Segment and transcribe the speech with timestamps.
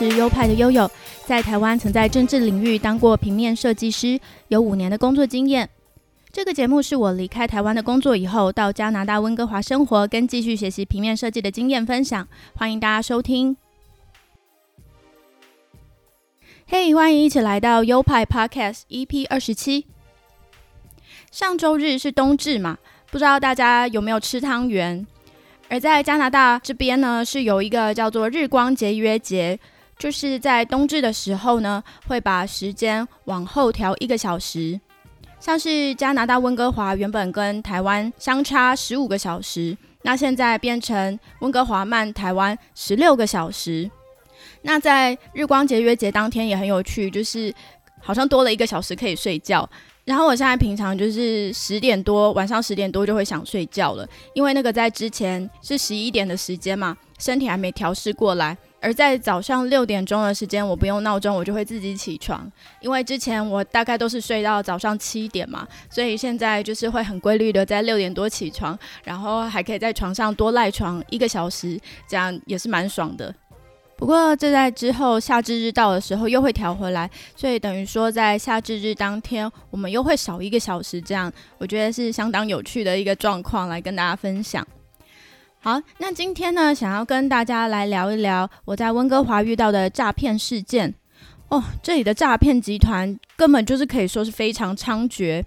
[0.00, 0.90] 是优派的悠悠，
[1.26, 4.18] 在台湾曾在政治领域当过平面设计师，
[4.48, 5.68] 有五年的工作经验。
[6.32, 13.54] 这个节目是我离开台湾的工作以后，到加拿大温哥华生活跟继续学习平面设计的经验分享，欢迎大家收听。
[16.66, 19.84] 嘿，欢迎一起来到优派 Podcast EP 二十七。
[21.30, 22.78] 上周日是冬至嘛，
[23.10, 25.06] 不知道大家有没有吃汤圆？
[25.68, 29.60] 而在加拿大这边呢，是有一个叫做日光节约节，
[30.00, 34.80] 就是在冬至的时候呢，会把时间往后调一个小时。
[35.38, 43.90] 像是加拿大温哥华原本跟台湾相差十五个小时，那现在变成温哥华慢台湾十六个小时。
[44.62, 47.52] 那在日光节约节当天也很有趣，就是
[48.00, 49.68] 好像多了一个小时可以睡觉。
[50.06, 58.56] 然后我现在平常就是十点多，晚上十点多就会想睡觉了，因为那个在之前是十一点的时间嘛，身体还没调试过来。
[58.80, 62.50] 而在早上六点钟的时间，我不用闹钟，我就会自己起床，
[62.80, 71.78] 因为之前我大概都是睡到早上七点嘛，所以现在就是会很规律的在六点多起床，然后还可以在床上多赖床一个小时，
[72.08, 73.34] 这样也是蛮爽的。
[73.96, 84.66] 不过这在之后夏至日到的时候又会调回来，所以等于说在夏至日当天，我们又会少一个小时，这样我觉得是相当有趣的一个状况来跟大家分享。
[85.62, 90.94] 好，那今天呢，想要跟大家来聊一聊我在温哥华遇到的诈骗事件。
[91.50, 95.44] 哦，这里的诈骗集团根本就是可以说是非常猖獗。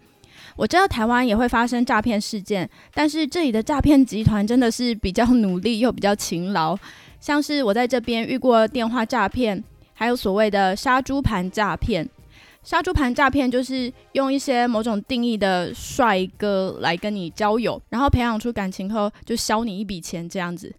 [0.56, 6.78] 我知道台湾也会发生诈骗事件，但是这里的诈骗集团真的是比较努力又比较勤劳。
[7.20, 9.64] 像是我在这边遇过电话诈骗，
[9.96, 12.08] 还有所谓的杀猪盘诈骗。
[12.64, 20.74] 杀猪盘诈骗就是用一些某种定义的帅哥来跟你交友，然后培养出感情后就消你一笔钱这样子。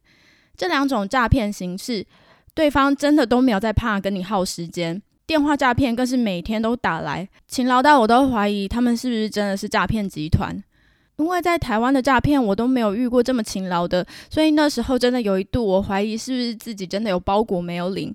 [0.57, 2.07] 这两种诈骗形式，
[2.55, 5.03] 对方真的都没有在怕跟你耗时间。
[5.27, 10.63] 电话诈骗更是每天都打来，勤劳到我都怀疑他们是不是真的是诈骗集团。
[11.17, 18.15] 因为在台湾的诈骗，我都没有遇过这么勤劳的，所以那时候真的有一度我怀疑是不是自己真的有包裹没有领。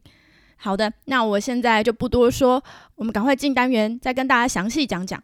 [0.58, 2.62] 好的，那我现在就不多说，
[3.00, 5.24] 我们赶快进单元，再跟大家详细讲讲。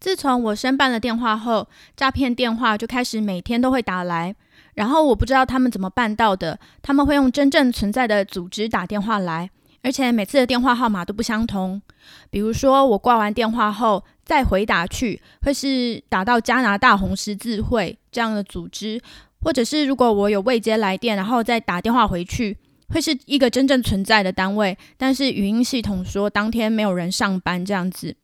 [0.00, 4.34] 自从我申办了电话后，诈骗电话就开始每天都会打来。
[4.72, 9.50] 然后我不知道他们怎么办到的，他们会用真正存在的组织打电话来，
[9.82, 11.82] 而且每次的电话号码都不相同。
[12.30, 19.00] 比如说我挂完电话后再回打去，会是打到加拿大红十字会这样的组织，
[19.40, 28.16] 或者是如果我有未接来电，然后再打电话回去，会是一个真正存在的单位，但是语音系统说当天没有人上班这样子。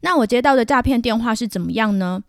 [0.00, 2.22] 那我接到的诈骗电话是怎么样呢？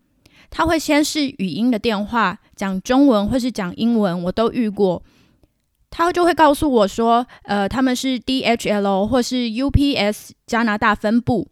[0.51, 5.03] 他会先是语音的电话，讲中文或是讲英文，我都遇过。
[5.91, 11.47] 他就会告诉我说，呃，他们是 DHL 或是 UPS 加拿大分部，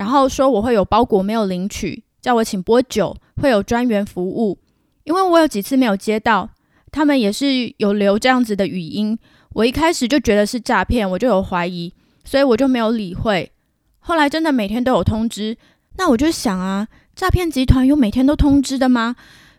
[0.00, 4.58] 然后说我会有包裹没有领取，叫我请拨九，会有专员服务。
[5.04, 6.48] 因为我有几次没有接到，
[6.90, 9.18] 他们也是有留这样子的语音。
[9.50, 11.92] 我一开始就觉得是诈骗，我就有怀疑，
[12.24, 13.52] 所以我就没有理会。
[13.98, 15.58] 后来真的每天都有通知，
[15.98, 16.88] 那我就想啊。
[17.14, 19.16] 诈骗集团有每天都通知的吗？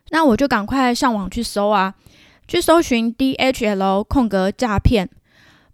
[0.09, 1.94] 那我就赶快上网去搜啊，
[2.47, 5.07] 去搜寻 DHL 空格诈骗，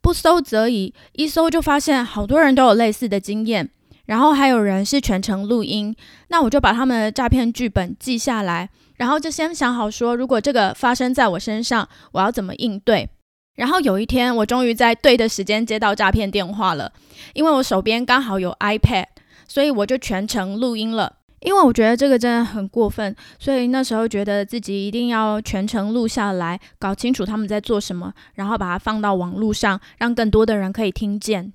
[0.01, 3.69] 不搜则已，一搜就发现好多人都有类似的经验，
[4.07, 5.95] 然后还有人是全程录音。
[6.29, 13.07] 那我就把他们的诈骗剧本记下来，然后就先想好说，如果这个发生在我身上，我要怎么应对。
[13.55, 16.91] 然后有一天，我终于在对的时间接到诈骗电话了，
[17.33, 19.05] 因为我手边刚好有 iPad，
[19.47, 21.13] 所以我就全程录音了。
[21.41, 31.53] 因为我觉得这个真的很过分，所以那时候觉得自己一定要全程录下来，搞清楚他们在做什么，然后把它放到网络上，让更多的人可以听见。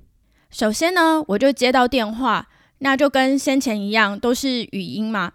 [0.53, 2.47] 首先呢，我就接到电话，
[2.79, 5.33] 那就跟先前一样，都是语音嘛。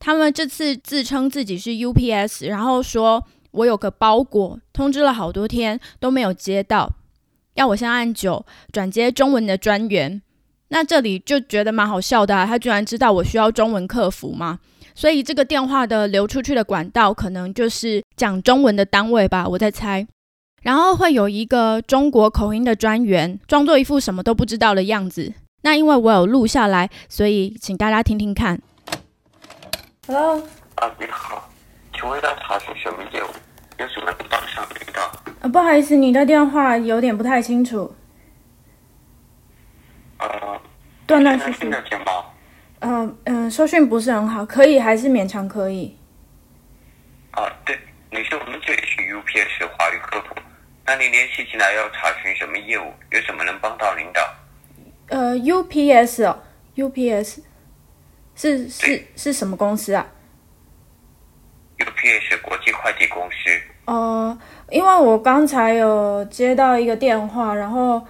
[0.00, 6.90] 他们这次自称自己是 UPS，然后说我有个包裹，通知了好多天都没有接到，
[7.54, 10.20] 要我先按九转接中文的专员。
[10.68, 14.58] 那这里就觉得蛮好笑的，他居然知道我需要中文客服吗？
[14.94, 20.04] 所以这个电话的流出去的管道可能就是讲中文的单位吧，我在猜。
[20.62, 25.34] 然后会有一个中国口音的专员，装作一副什么都不知道的样子。
[25.62, 28.60] 那因为我有录下来，所以请大家听听看。
[30.06, 30.40] Hello，
[30.76, 31.48] 啊，你好，
[31.92, 33.26] 请问要查询什么业务？
[33.78, 35.02] 有什么帮上领导？
[35.40, 37.92] 啊，不好意思，你的电话有点不太清楚。
[40.18, 40.28] 啊，
[41.06, 41.70] 断断续续？
[42.80, 45.96] 嗯嗯，收讯不是很好，可以还是勉强可以。
[47.32, 47.78] 啊，对，
[48.10, 50.34] 你是我们这里是 UPS 华语客服，
[50.84, 52.92] 那您联系进来要查询什么业务？
[53.10, 54.20] 有什么能帮到领导？
[55.08, 56.38] 呃，UPS 哦
[56.76, 57.38] ，UPS
[58.34, 60.06] 是是是什么公司啊
[61.78, 63.34] ？UPS 国际快递公司。
[63.84, 64.36] 哦、
[64.70, 68.00] 因为我刚才有接到一个电话，然后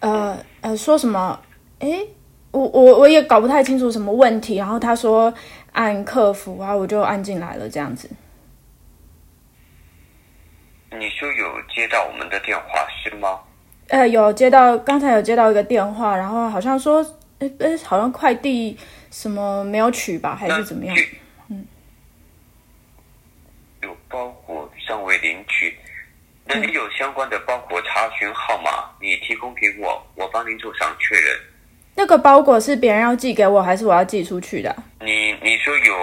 [0.00, 1.38] 呃呃说什么？
[1.80, 2.08] 诶，
[2.52, 5.32] 我我我也搞不太清楚什么问题，然后他说
[5.72, 8.08] 按客服啊，我就按进来了这样子。
[10.98, 13.40] 你说有接到我们的电话是吗？
[13.88, 17.04] 呃，有接到刚才有接到一个电话，然后好像说，
[17.38, 18.76] 呃呃，好像快递
[19.10, 20.96] 什么没有取吧，还是怎么样？
[21.48, 21.66] 嗯
[23.82, 25.76] 有包裹尚未领取，
[26.46, 31.38] 那你有相关的包裹查询号码，你提供给我，我帮您做上确认。
[31.94, 34.82] 那个包裹是别人要寄给我，还是我要寄出去的啊？
[35.00, 35.94] 你你说有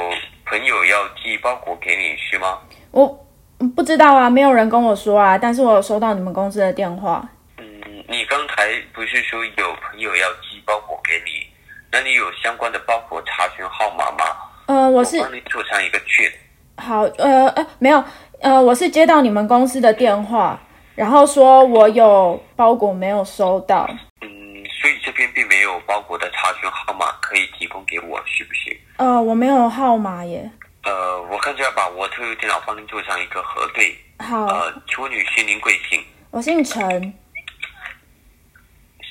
[0.45, 2.59] 朋友要寄包裹给你是吗？
[2.91, 3.20] 我嗯
[3.69, 7.27] 不知道啊，没有人跟我说啊，但是我有收到你们公司的电话。
[7.57, 7.65] 嗯，
[8.07, 11.45] 你刚才不是说有朋友要寄包裹给你？
[11.91, 14.25] 那你有相关的包裹查询号码吗？
[14.67, 16.33] 呃，我是帮你做上一个确认。
[16.77, 18.03] 好，呃呃，没有，
[18.39, 20.59] 呃，我是接到你们公司的电话，
[20.95, 23.85] 然后说我有包裹没有收到。
[24.21, 24.27] 嗯，
[24.81, 28.75] 所以这边并没有包裹的查询号码可以提供给我，是不是？
[28.97, 30.49] 呃，我没有号码耶。
[30.83, 33.95] 呃，我看就要把我特有电脑帮您做上一个核对。
[34.19, 36.03] 好，呃，请问女士您贵姓？
[36.31, 37.13] 我姓陈。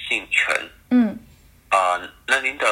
[0.09, 0.71] 姓陈。
[0.91, 1.19] 嗯
[1.71, 2.67] 呃，那您的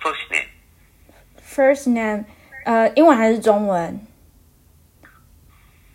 [0.00, 2.24] first name？，first name，
[2.64, 4.06] 呃，英文还是中文？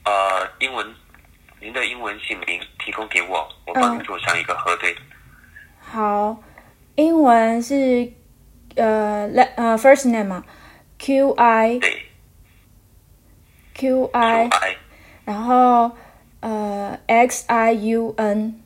[0.04, 0.94] 呃，英文，
[1.62, 4.94] 您的英文姓名提供给我，我帮您做上一个核对。
[5.80, 6.44] 好，
[6.96, 8.12] 英文是
[8.76, 10.44] 呃，le- 呃，first name 嘛
[10.98, 12.09] ，Q I 对
[13.80, 14.76] Q，Q I，I
[15.24, 15.96] 然后
[16.42, 18.58] 呃，X I U N，X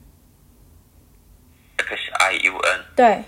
[2.19, 2.85] I U N。
[2.95, 3.23] 对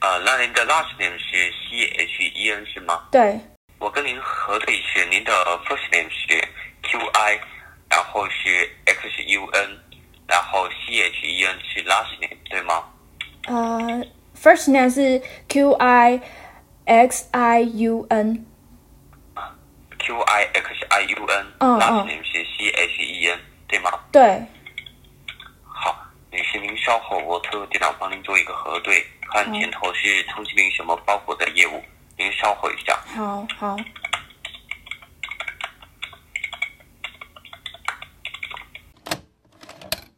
[0.00, 3.08] 呃，那您的 last name 是 C H E N 是吗？
[3.12, 3.38] 对，
[3.78, 5.32] 我跟您核对一下，您的
[5.68, 6.42] first name 是
[6.82, 7.38] Q I，
[7.90, 9.78] 然后是 X U N，
[10.26, 12.84] 然后 C H E N 是 last name 对吗？
[13.46, 14.02] 呃
[14.34, 16.22] ，first name 是 Q I
[16.86, 18.46] X I U N，
[20.00, 23.38] Q I X I U N，嗯嗯 name 是 C H E N
[23.68, 23.90] 对吗？
[24.10, 24.42] 对，
[25.64, 25.96] 好，
[26.30, 31.82] 女士您稍后，我特有电脑帮您做一个核对，看前头是通缉您什么包裹的业务，
[32.16, 32.98] 您稍后一下。
[33.14, 33.76] 好好，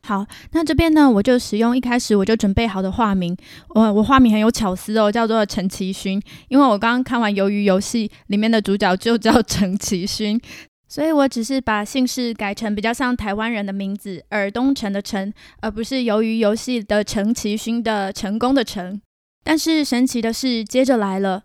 [0.05, 3.37] 好，那这边呢，我就使用一开始我就准备好的化名，
[3.69, 10.41] 我我化名很有巧思哦，叫做陈其勋，因为我刚刚看完《鱿鱼游戏》里面的主角就叫陈其勋，
[10.89, 19.01] 所以我只是把姓氏改成比较像台湾人的名字尔东城的城，而不是《鱿鱼游戏》的陈其勋的成功的成。
[19.45, 21.45] 但是神奇的是，接着来了。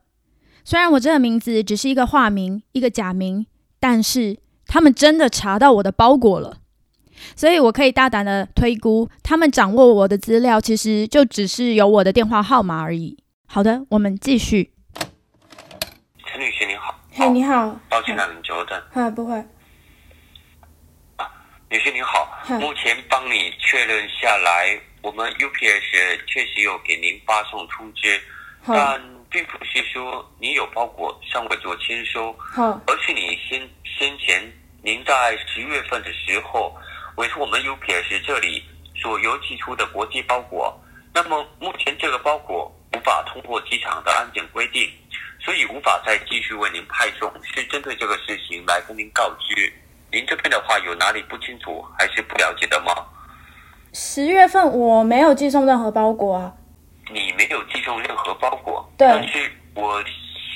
[0.65, 3.45] 虽然我这个名字只是一个化名，一个假名，
[3.79, 4.35] 但是
[4.65, 6.57] 他们真的查到我的包裹了，
[7.35, 13.17] 所以我可以大胆的推估，他们掌握我的资料，其实就只是有我的电话号码而已。
[13.47, 14.71] 好的，我们继续。
[16.25, 16.99] 陈女士您好。
[17.13, 17.79] 嘿，你好。
[17.89, 18.81] 抱歉让您久等。
[18.93, 19.43] 啊，不会。
[21.69, 28.21] 女士您好，目前帮你确认下来，我们 UPS 确实有给您发送通知，
[28.65, 34.41] 但并不是说你有包裹尚未做签收，好，而是你先先前
[34.81, 36.73] 您在十月份的时候
[37.17, 38.63] 委托我们 UPS 这里
[38.95, 40.79] 所邮寄出的国际包裹，
[41.11, 44.87] 那么目前这个包裹无法通过机场的安检规定，
[45.39, 49.73] 所以无法再继续为您派送，是针对这个事情来跟您告知。
[50.11, 52.93] 您这边的话有哪里不清楚还是不了解的吗？
[53.93, 56.53] 十月份我没有寄送任何包裹啊。
[57.11, 60.03] 你没有寄送任何包裹，对但是我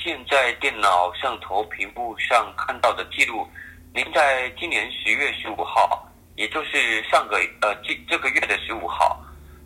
[0.04, 3.48] 现在电脑上头屏幕上看到的记录，
[3.92, 9.20] 您在今年十月十五号，也就是上个呃这这个月的十五号，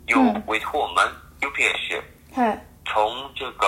[0.07, 1.07] 有嗯委托我们
[1.41, 2.01] UPS
[2.33, 3.67] 嘿，从这个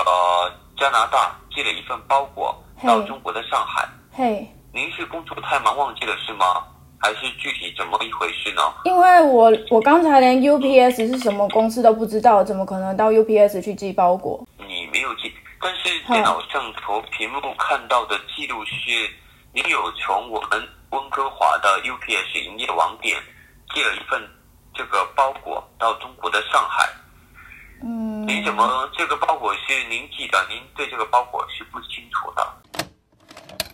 [0.77, 3.87] 加拿大寄了一份包裹到中国的上海。
[4.11, 6.63] 嘿，您是工作太忙忘记了是吗？
[7.01, 8.61] 还是具体怎么一回事呢？
[8.83, 14.45] 因为我我刚才连 UPS 是什么公司都不知道，怎么可能到 UPS 去寄包裹？
[14.57, 19.09] 你没有寄，但是电脑上头屏幕看到的记录是，
[19.51, 23.17] 你有从我们温哥华的 UPS 营业网点
[23.73, 24.21] 寄了一份
[24.73, 26.87] 这个包裹到中国的上海。
[27.81, 30.37] 嗯，您怎么这个包裹是您寄的？
[30.49, 32.85] 您对这个包裹是不清楚的？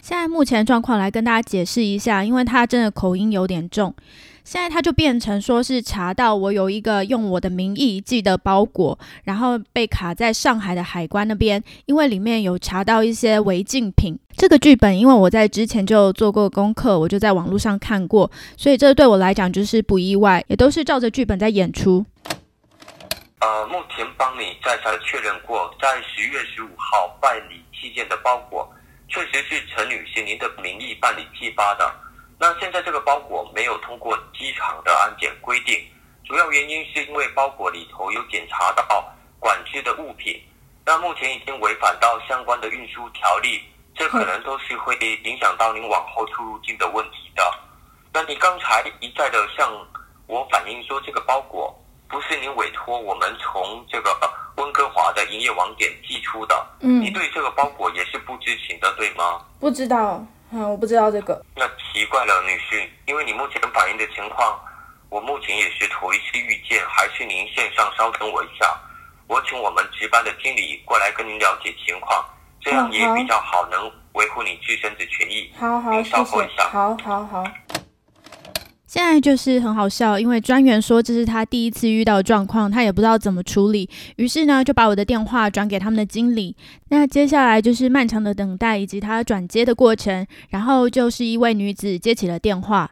[0.02, 3.96] 现在目前状况来跟大家解释一下，因为他真的口音有点重。
[4.46, 14.18] 现在他就变成说是查到我有一个用我的名义寄的包裹，然后被卡在上海的海关那边，因为里面有查到一些违禁品。
[14.38, 22.06] 这个剧本因为我在之前就做过功课，我就在网络上看过，所以这对我来讲就是不意外，也都是照着剧本在演出。
[23.40, 28.72] 呃，目前帮你再三确认过，在十月十五号办理寄件的包裹，
[29.08, 31.92] 确实是陈女士您的名义办理寄发的。
[32.38, 35.80] 那现在这个包裹没有通过机场的安检规定，
[36.26, 38.84] 主要原因是因为包裹里头有检查到
[39.40, 40.42] 管制的物品，
[40.86, 43.62] 那目前已经违反到相关的运输条例，
[43.96, 47.44] 这可能都是会影响到您往后出入境的问题的。
[48.14, 49.72] 那你刚才一再的向
[50.28, 51.74] 我反映说这个包裹
[52.10, 54.18] 不是您委托我们从这个
[54.58, 59.42] 温哥华的营业网点寄出的，嗯，你对这个包裹也是不知情的，对吗？
[59.60, 60.26] 不知道。
[60.56, 61.44] 嗯，我不知道这个。
[61.54, 64.58] 那奇怪了，女士，因为你目前反映的情况，
[65.10, 68.66] 我目前也是头一次遇见，还是您线上稍等我一下，
[69.28, 72.26] 我请我们值班的经理过来跟您了解情况，
[72.62, 75.52] 这样也比较好，能维护你自身的权益。
[75.60, 76.70] 好好，稍后一下。
[76.70, 77.44] 好好好。
[78.96, 86.56] 现在就是很好笑，因为专员说这是他第一次遇到状况，他也不知道怎么处理，于是呢就把我的电话转给他们的经理。
[86.88, 92.90] 那接下来就是漫长的等待以及他转接的过程，然后就是一位女子接起了电话。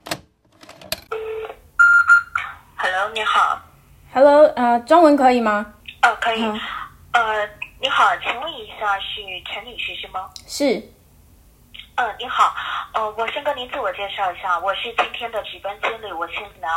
[2.76, 3.62] Hello，你好。
[4.12, 5.66] Hello，呃，中文可以吗？
[6.02, 6.42] 哦，可以。
[6.42, 7.48] 呃，
[7.82, 10.30] 你好，请问一下是陈女士是吗？
[10.46, 10.84] 是。
[11.96, 12.52] 嗯，你好，
[12.94, 16.72] 呃，我先跟您自我介绍一下，我是今天的值班经理，我姓梁。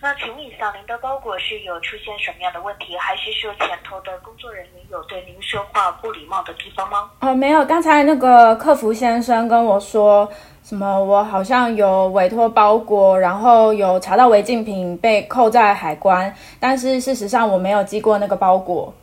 [0.00, 7.10] 那请问一下，您的包裹是有出现什么样的问题，还是说前头的工作人员有对您说话不礼貌的地方吗？
[7.20, 10.26] 哦，没有，刚才那个客服先生跟我说
[10.62, 18.94] 什么，我好像有委托包裹，然后有查到违禁品被扣在海关，但是事实上我没有寄过那个包裹。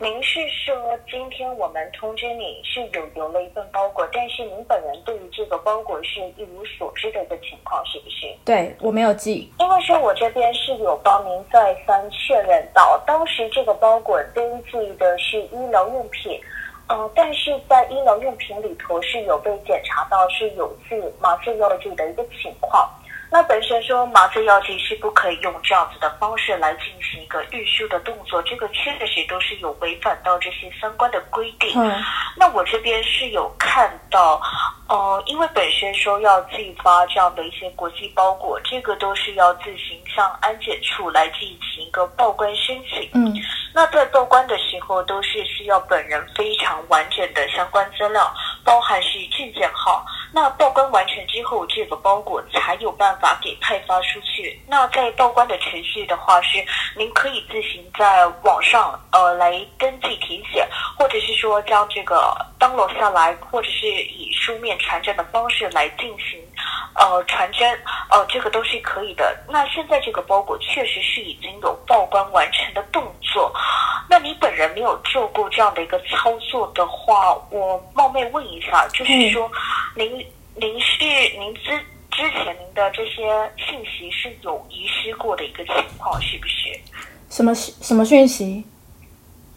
[0.00, 0.74] 您是说
[1.10, 8.26] 今天我们通知你是有留了一份包裹，但是您本人对于这个包裹是一无所知的一个情况，是不是？
[8.46, 16.40] 对我没有寄，因为说我这边是有帮您再三确认到，当时这个包裹登记的是医疗用品，
[16.88, 22.88] 嗯，但是在医疗用品里头是有被检查到是有致麻醉药剂的一个情况。
[23.30, 31.70] 那本身说麻醉药剂是不可以用这样子的方式来进行一个运输的动作，这个确实都是有违反到这些相关的规定。
[31.78, 32.02] 嗯，
[32.36, 34.40] 那我这边是有看到，
[34.88, 43.10] 呃，因为本身说要寄发这样的一些国际包裹，这个都是要自行向安检处来进行一个报关申请。
[43.12, 43.34] 嗯，
[43.74, 50.04] 那在报关的时候都是需要本人非常完整的相关资料，包含是证件号。
[50.32, 54.60] 那报关完成之后，这个包裹才有办法给派发出去。
[54.66, 56.64] 那在报关的程序的话，是
[56.96, 60.66] 您可以自行在网上呃来登记填写，
[60.98, 66.38] 或者是说将这个登录下来，或者是以书面传真的方式来进行
[66.94, 67.68] 呃传真，
[68.10, 69.36] 呃这个都是可以的。
[69.48, 73.52] 那现在这个包裹确实是已经有报关完成的动作。
[74.08, 79.50] 那你本人没有做过这样的一个操作的话，我冒昧问一下，就是说
[79.94, 80.26] 您。
[80.60, 81.04] 您是
[81.38, 81.70] 您之
[82.10, 86.68] 之前您的这些信息是有遗失过的一个情况，是不是？
[87.30, 88.66] 什么什么讯息？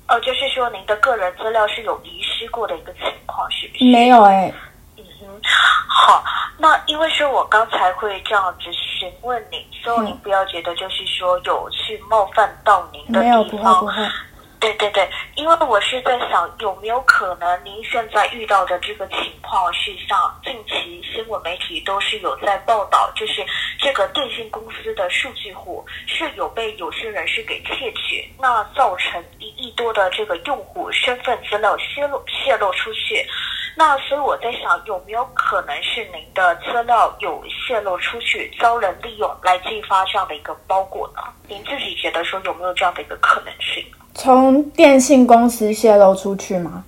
[0.06, 3.86] 呃，就是说您的个人资料是有遗失过的一个情况，是不是？
[3.86, 4.54] 没有哎。
[5.88, 6.24] 好，
[6.58, 13.86] 那因为是我刚才会这样子询问你，所以你不要觉得就是说有去冒犯到您的地方。
[14.62, 23.44] 对对对，因为我是在想，有没有可能您现在遇到的这个情况是像近期新闻媒体都是有在报道，就是
[23.80, 33.27] 这个电信公司的数据库是有被有些人是给窃取，那造成一亿多的这个用户身份资料泄露泄露出去，
[33.75, 41.24] 那所以我在想，有没有可能是您的资料有泄露出去，遭人利用来寄发这样的一个包裹呢？
[41.48, 43.84] 您自己觉得说有没有这样的一个可能性？
[44.13, 46.84] 从电信公司泄露出去吗？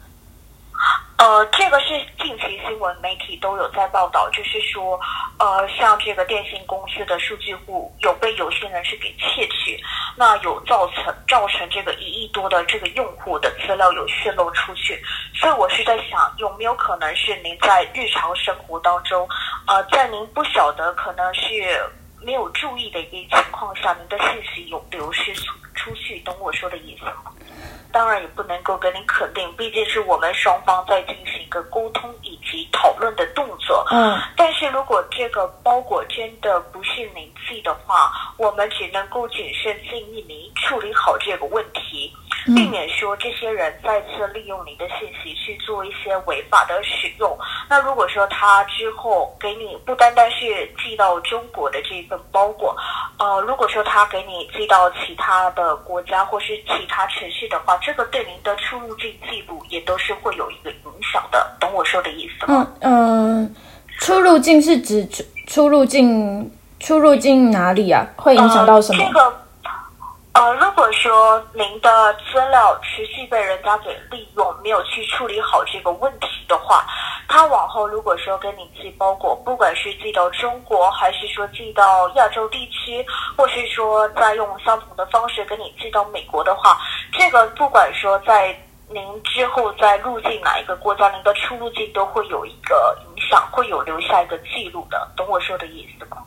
[1.18, 1.88] 呃，这个是
[2.22, 5.00] 近期新闻媒体都有在报道，就是说，
[5.40, 9.80] 呃，像这个电信公司的数据库有被有心人士给窃取，
[10.18, 15.02] 那有造成造成这个一亿多的这个用户的资料有泄露出去，
[15.34, 19.26] 所以我是在想，有没有可能是您在日常生活当中，
[19.68, 21.42] 呃，在您不晓得可能是
[22.24, 25.54] 没有注意的一个情况下，您的信息有流失出。
[25.76, 27.34] 出去，懂我说的意思吗？
[27.94, 33.86] 当然也不能够跟您肯定，毕竟是我们双方在进行一个沟通以及讨论的动作。
[33.92, 42.12] 嗯，但是如果这个包裹真的不是您寄的话，我们只能够谨慎建议您处理好这个问题，
[42.48, 47.38] 避免说这些人再次利用您的信息去做一些违法的使用。
[47.70, 52.76] 那如果说他之后给你不单单是寄到中国的这份包裹，
[53.20, 60.78] 呃，如果说他给你寄到其他的国家或是其他城市的话，这个对您的出入境记录也都是会有一个影
[61.12, 62.68] 响的，懂我说的意思吗？
[62.80, 63.56] 嗯嗯，
[64.00, 66.50] 出入境是指出出入境
[66.80, 68.08] 出入境哪里啊？
[68.16, 69.04] 会影响到什么？
[69.04, 69.44] 呃、这个
[70.34, 76.86] 呃，如果说您的资料持续被人家给利用，没有去处理好这个问题的话，
[77.34, 83.04] 他往后如果说给你寄包裹，不管是寄到中国，还是说寄到亚洲地区，
[83.36, 86.78] 或是说再用相同的方式给你寄到美国的话，
[87.12, 88.56] 这个不管说在
[88.88, 96.18] 您之后在入境哪一个国家，您的出入境都会有一个影响，会有留下一个记录的，懂我说的意思吗？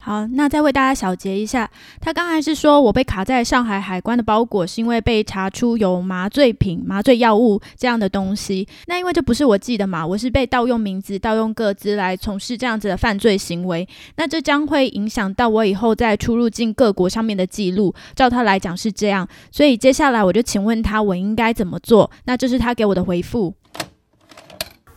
[0.00, 1.68] 好，那再为大家小结一下，
[2.00, 8.66] 他刚才是说我被卡在上海海关的包裹是因为被查出有麻醉品、麻醉药物这样的东西。
[8.86, 13.86] 那因为这不是我寄的嘛，我是被盗用名字、盗用个资来从事这样子的犯罪行为。
[14.16, 17.92] 那这将会影响到我以后在出入境各国上面的记录。
[18.14, 22.10] 照他来讲是这样，所以接下来我就请问他我应该怎么做？
[22.24, 23.52] 那这是他给我的回复。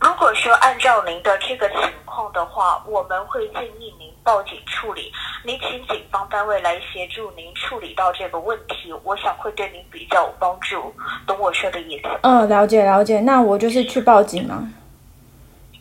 [0.00, 5.12] 如果说按照您的这个情况的话，我们会建议您报警处理，
[5.44, 10.94] 您请警方单位来协助您处理到这个问题，我想会对您比较有帮助，
[11.26, 12.08] 懂我说的意思？
[12.22, 13.20] 嗯，了解了解。
[13.20, 14.68] 那我就是去报警吗？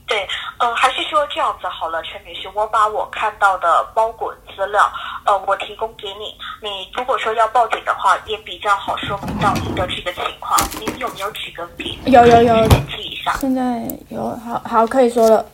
[0.07, 4.91] 对，呃，还是说这样子好了，陈女士，我把我看到的包裹资料，
[5.25, 6.35] 呃，我提供给你。
[6.61, 10.59] 你如果说要报警的话，也比较好说明到您的这个情况。
[10.79, 11.97] 您有没有纸跟笔？
[12.07, 13.31] 有有有，记一下。
[13.35, 13.61] 现在
[14.09, 15.45] 有，好好可以说了。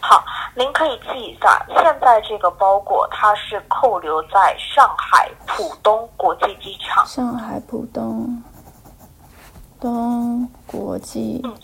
[0.00, 1.64] 好，您可以记一下。
[1.68, 7.06] 现在这个包裹它是扣留在上海浦东国际机场。
[7.06, 8.42] 上海浦东
[9.78, 11.40] 东国际。
[11.44, 11.54] 嗯，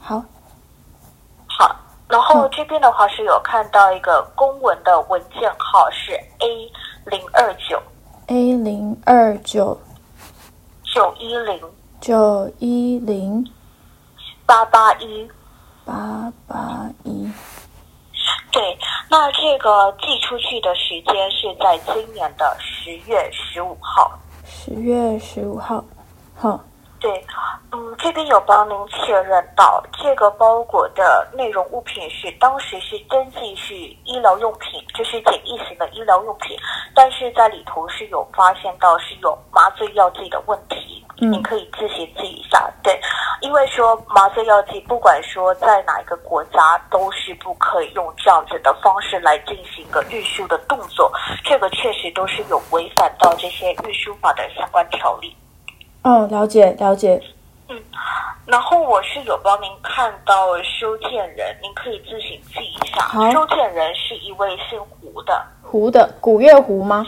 [0.00, 0.24] 好。
[1.48, 1.76] 好，
[2.08, 6.72] 然后这边的话是有看到一个公文的文件号是 A
[7.06, 7.80] 零二九
[8.26, 9.78] A 零二九
[10.82, 11.60] 九一零
[12.00, 13.46] 九一零
[14.44, 15.30] 八八一
[15.84, 17.30] 八八一。
[18.56, 18.78] 对，
[19.10, 24.18] 那这个寄出去的时间是在今年的十月十五号。
[24.46, 25.84] 十月十五号，
[26.34, 26.58] 好。
[27.06, 27.24] 对，
[27.70, 36.58] 嗯，这边有帮您确认到这个包裹的内容物品是当时是登记是医疗用品，就是简易型的医疗用品，
[36.96, 42.68] 但是在里头是有发现到是有麻醉药剂的问题，嗯，你可以自行记一下。
[42.82, 43.00] 对，
[43.40, 51.12] 因为说麻醉药剂不管说在哪一个国家都是不可以用这样子的方式来进行一个运输的动作，
[51.44, 55.36] 这个确实都是有违反到这些运输法的相关条例。
[56.06, 57.20] 哦，了解了解。
[57.68, 57.76] 嗯，
[58.44, 63.00] 然后我是有帮您看到收件人，您可以自行记一下。
[63.00, 65.44] 好，收件人是一位姓胡的。
[65.62, 67.04] 胡的，古月胡吗？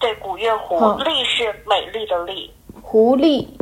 [0.00, 0.76] 对，古月胡。
[1.04, 2.52] 丽是美丽的丽。
[2.82, 3.56] 胡丽。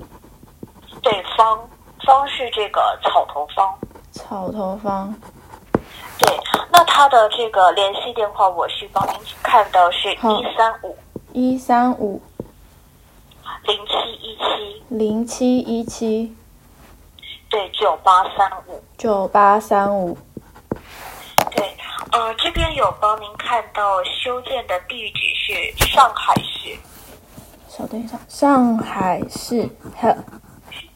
[1.03, 1.69] 对，方
[2.07, 3.79] 方是这个草头方。
[4.13, 5.15] 草头方。
[6.19, 6.35] 对，
[6.73, 10.97] 那他的这个联系电话，我是帮您看到是一三五
[11.35, 12.19] 一三五。
[13.69, 14.83] 零七一七。
[14.89, 16.35] 零七一七，
[17.51, 18.83] 对，九八三五。
[18.97, 20.17] 九八三五，
[21.55, 21.77] 对，
[22.13, 26.79] 呃，这边有帮您看到修建的地址是上海市。
[27.69, 29.69] 稍等一下，上海市，
[30.01, 30.17] 呵，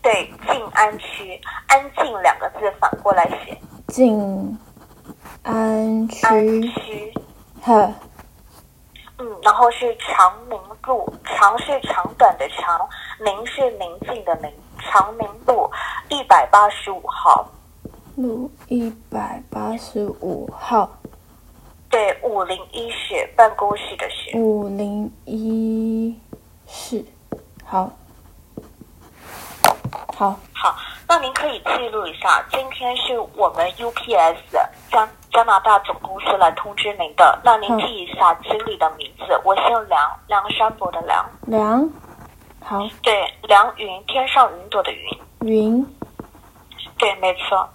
[0.00, 3.58] 对，静安区，安静两个字反过来写，
[3.88, 4.58] 静
[5.42, 7.14] 安区，安区，
[7.60, 7.92] 呵。
[9.22, 12.88] 嗯，然后是长宁路，长是长短的长，
[13.20, 15.70] 宁是宁静的宁，长宁路
[16.08, 17.48] 一百八十五号。
[18.16, 20.90] 路一百八十五号。
[21.88, 24.36] 对，五零一室办公室的室。
[24.36, 26.18] 五零一
[26.66, 27.04] 室，
[27.64, 27.88] 好。
[30.16, 30.36] 好。
[30.52, 34.36] 好，那您可以记录一下，今天是我们 UPS
[34.90, 37.40] 加加拿大总公司来通知您的。
[37.42, 41.24] 那您记一下经理的名字，我姓梁，梁山伯的梁。
[41.46, 41.90] 梁，
[42.62, 42.78] 好。
[43.02, 45.18] 对，梁云，天上云朵的云。
[45.40, 45.96] 云。
[46.98, 47.68] 对，没错。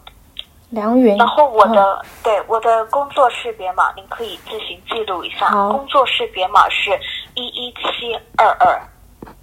[0.70, 1.17] 梁云。
[1.17, 5.50] 然后我的对我的工作识别码，您可以自行记录一下。
[5.50, 6.91] 工作识别码是
[7.34, 8.82] 一一七二二。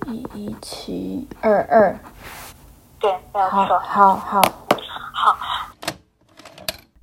[0.07, 1.99] 一一七二二。
[3.01, 3.79] 对，没有错。
[3.81, 4.43] 好好好。
[5.13, 5.37] 好，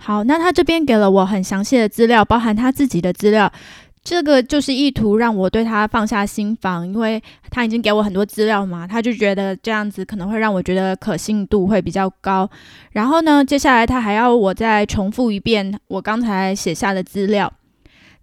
[0.04, 3.52] 好那他这边给了我很详细的资料，包含他自己的资料。
[4.04, 12.50] 这个就是意图让我对他放下心防，因为他已经给我很多资料嘛，他就觉得这样子可能会让我觉得可信度会比较高。
[12.94, 17.54] 然后呢，接下来他还要我再重复一遍我刚才写下的资料。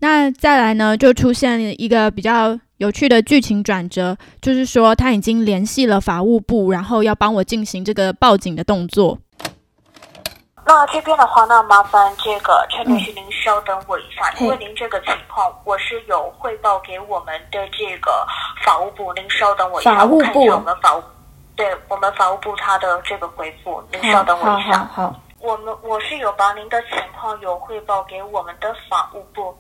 [0.01, 9.17] 那再来呢，就出现一个比较有趣的剧情转折，就是说他已经联系了法务部，然后要帮我进行这个报警的动作。
[10.69, 18.27] 那这边的话，那麻烦这个陈女士您稍等我一下，因为您这个情况我是有汇报给我们的这个
[18.63, 21.03] 法务部，您稍等我一下，我看一下我们法务，
[21.57, 24.87] 对我们法务部他的这个回复，您稍等我一下。
[24.95, 29.57] 好，我们我是有把您的情况有汇报给我们的法务部。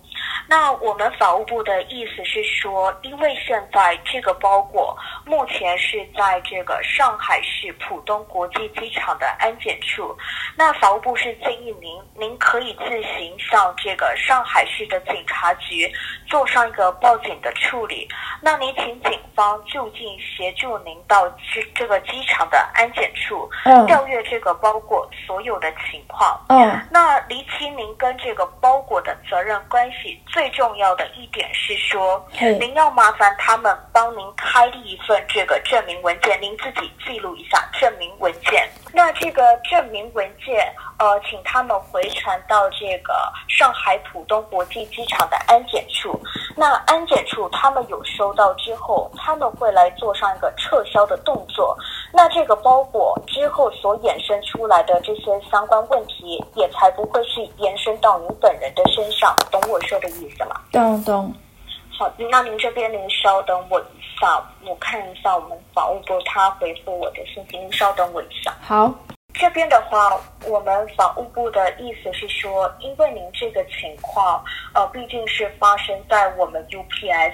[0.49, 10.17] 那我们法务部的意思是说，因为现在这个包裹目前是在这个上海市浦东国际机场的安检处，
[10.57, 15.91] 那法务部是建议您，您可以自行向这个上海市的警察局
[16.27, 18.09] 做上一个报警的处理。
[18.41, 23.51] 那您请警方就近协助您到这这个机场的安检处
[23.87, 26.41] 调阅这个包裹所有的情况。
[26.49, 30.18] 嗯，那厘清您跟这个包裹的责任关系。
[30.27, 32.27] 最重要的一点是说，
[32.61, 38.69] 您要麻烦他们帮您开立一份这个证明文件，您自己记录一下证明文件。
[38.99, 43.15] 那这个证明文件，呃，请他们回传到这个
[43.47, 46.21] 上海浦东国际机场的安检处。
[46.57, 51.79] 那安检处他们有收到之后，他们会来做上一个撤销的动作。
[52.13, 59.33] 那这个包裹之后所衍生出来的这些相关问题，也才不会去延伸到您本人的身上。
[59.49, 60.61] 懂我说的意思吗？
[60.73, 61.33] 懂懂，
[61.99, 68.57] 好，那您这边您稍等我一下，我看一下我们法务部他回复我的信息，您稍等我一下。
[68.61, 68.95] 好，
[69.35, 77.33] 这边的话，我们法务部的意思是说，因为您这个情况，呃，毕竟是发生在我们 UPS，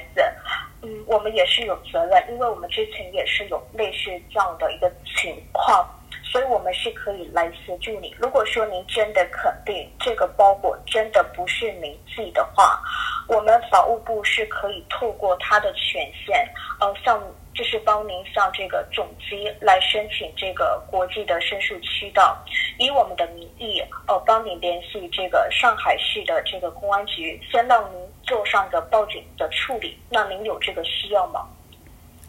[0.80, 5.86] 嗯，我们也是有责任，因为我们之前也是有类似这样的一个情况。
[6.22, 8.12] 所以我们是可以来协助你。
[8.18, 12.80] 如果说您真的肯定这个包裹真的不是您寄的话，
[13.28, 16.46] 我们法务部是可以透过他的权限，
[16.80, 17.20] 呃，向
[17.54, 22.36] 就是帮您向这个总机来申请这个国际的申诉渠道，
[22.78, 29.98] 以我们的名义，呃，帮您联系这个上海市的这个公安局，先让您做上个报警的处理。
[30.10, 31.46] 那您有这个需要吗？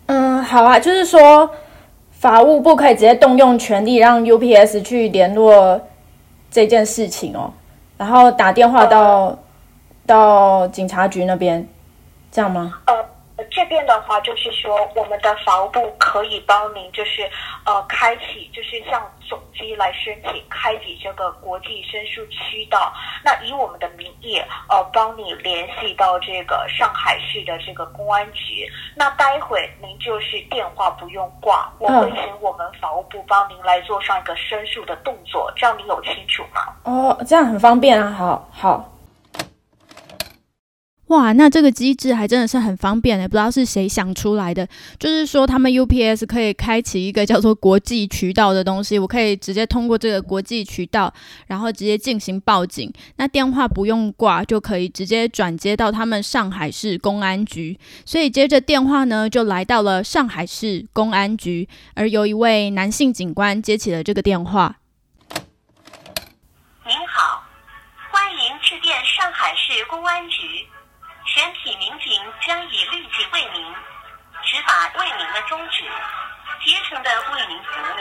[0.08, 1.50] 嗯，好啊，就是说。
[2.18, 5.80] 法务部可以直接动用权力让 UPS 去联络
[6.50, 7.54] 这件事情哦，
[7.98, 9.38] 然后打电话到
[10.06, 11.68] 到警察局那边，
[12.32, 12.82] 这样吗？
[12.88, 13.06] 呃。
[13.52, 17.30] 这边的话就是说，我们的法务部可以帮您，就是
[17.66, 22.94] 呃，开启，就是向总机来申请开启这个国际申诉渠道。
[23.24, 24.38] 那以我们的名义，
[24.70, 28.70] 呃，帮你联系到这个上海市的这个公安局。
[28.96, 36.74] 那待会您就是电话不用挂，我会请我们法务部帮您来做上一个申诉的动作，这样你有清楚吗？
[36.84, 38.92] 哦，这样很方便啊，好好。
[41.08, 44.68] 哇，那这个机制还真的是很方便的，不知道是谁想出来的。
[44.98, 51.14] 就是说，他们 UPS 可以开启一个叫做国际渠道的东西，我可以直接通过这个国际渠道，
[51.46, 52.92] 然后直接进行报警。
[53.18, 57.78] 那电话不用挂，就可以直接转接到他们上海市公安局。
[58.04, 64.78] 所以接着电话呢，就来到了上海市公安局，而有一位男性警官接起了这个电话。
[65.30, 67.44] 您好，
[68.12, 70.66] 欢迎致电上海市公安局。
[71.36, 72.14] 全体民警
[72.48, 73.62] 将以立即为您
[74.42, 75.84] 执法为民的宗旨，
[76.64, 78.00] 竭诚的为您服务。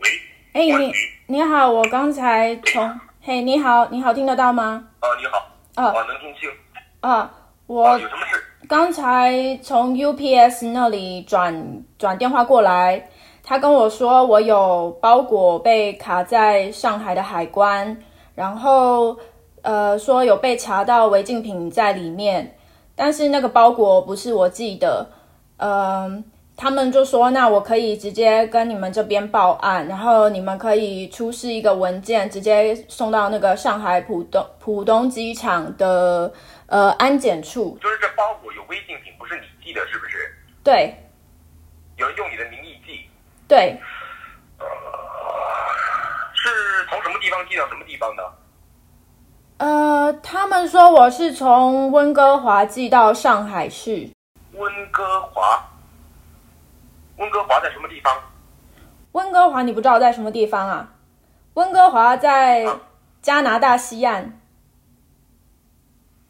[0.00, 0.06] 喂，
[0.52, 0.92] 哎，你
[1.28, 4.84] 你好，我刚才从嘿，你好，你好，听得到吗？
[5.00, 5.38] 哦，你好，
[5.76, 6.50] 哦，能听清。
[7.00, 7.30] 啊，
[7.66, 8.44] 我有什么事？
[8.68, 13.08] 刚才从 UPS 那里转转电话过来。
[13.50, 18.00] 他跟我说，我有包裹被卡在上海的海关，
[18.36, 19.18] 然后
[19.62, 22.56] 呃说有被查到违禁品在里面，
[22.94, 25.04] 但是那个包裹不是我寄的，
[25.56, 26.22] 嗯，
[26.56, 36.32] 他们就说那我可以直接跟你们这边报案，然后你们可以出示一个文件，直接送到那个上海浦东浦东机场的
[36.66, 37.76] 呃安检处。
[37.82, 40.18] 就是这包裹有违禁品，不是你寄的，是不是？
[40.62, 40.94] 对。
[41.96, 42.79] 有人用你的名义寄。
[43.50, 43.76] 对，
[44.58, 44.66] 呃，
[46.34, 48.32] 是从什么地方寄到什么地方的？
[49.58, 54.08] 呃，他们说我是从温哥华寄到上海市。
[54.52, 55.68] 温哥华，
[57.16, 58.22] 温哥华在什么地方？
[59.10, 60.88] 温哥华你不知道在什么地方啊？
[61.54, 62.80] 温哥华在啊
[63.20, 64.40] 加拿大西岸。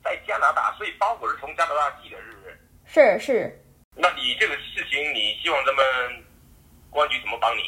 [0.02, 2.58] 在加拿大，所以包裹是从加拿大寄的，是不是？
[2.86, 3.62] 是是。
[3.94, 5.84] 那你这个事情，你希望咱们
[6.90, 7.60] 公安局怎么帮你？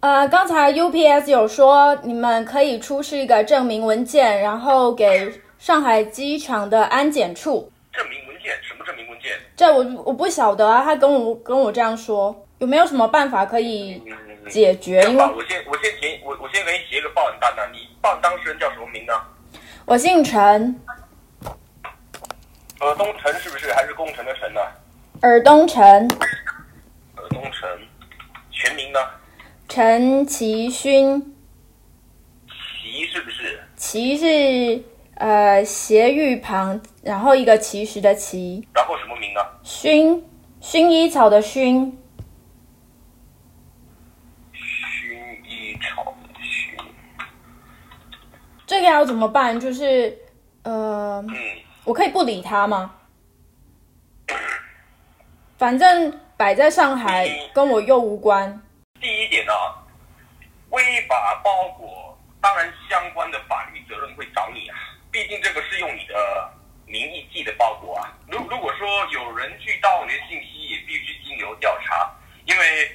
[0.00, 7.70] 呃，刚才 UPS 有说你们可以出示一个证明文件，然后给上海机场的安检处。
[7.92, 8.52] 证明文件？
[8.62, 9.32] 什么证明文件？
[9.56, 15.02] 这我我不晓得啊，他跟我跟我这样说，有没有什么办法可以嗯，解决？
[15.02, 17.62] 因为这样吧，我先我先填，我我先给你写一个报案单呢。
[17.72, 19.12] 你报案当事人叫什么名呢？
[19.84, 20.80] 我姓陈，
[22.80, 23.72] 尔东城是不是？
[23.72, 24.60] 还是工程的程呢？
[25.20, 25.84] 尔东陈，
[27.16, 27.68] 尔东城，
[28.62, 29.00] 全名呢？
[29.68, 31.34] 陈其勋，
[32.46, 33.60] 其是不是？
[33.74, 39.40] 其是呃斜玉旁，然后一个其实的其，然后什么名呢？
[39.64, 40.22] 薰
[40.60, 41.92] 薰衣草的薰，
[44.52, 46.84] 薰衣草的薰。
[48.64, 49.58] 这个要怎么办？
[49.58, 50.16] 就是
[50.62, 51.34] 呃，嗯，
[51.84, 52.94] 我可以不理他吗？
[55.58, 58.60] 反正摆在上海跟我又无关。
[59.00, 59.52] 第一点呢、
[60.70, 64.76] 违法包裹，当然相关的法律责任会找你啊，
[65.12, 66.52] 毕竟这个是用你的
[66.84, 68.12] 名义寄的包裹啊。
[68.26, 72.12] 如如果说有人去盗你的信息，也必须经由调查，
[72.44, 72.90] 因为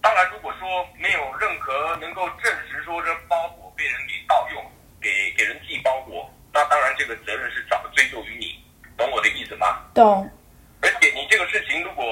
[0.00, 4.64] 当然如果说没有任何能够证实说这包裹被人给盗用，
[5.00, 8.62] 给给人寄包裹，那当然这个责任是找追究于你，
[8.96, 9.80] 懂我的意思吗？
[9.92, 10.30] 懂？
[10.80, 12.04] 而且你这个事情，如果